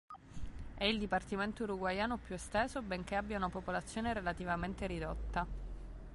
È 0.79 0.83
il 0.83 0.97
dipartimento 0.97 1.61
uruguayano 1.61 2.17
più 2.17 2.33
esteso 2.33 2.81
benché 2.81 3.13
abbia 3.15 3.37
una 3.37 3.49
popolazione 3.49 4.11
relativamente 4.13 4.87
ridotta. 4.87 5.45